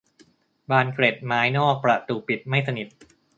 [0.69, 2.87] บานเกล็ดไม้นอกประตูปิดไม่สนิท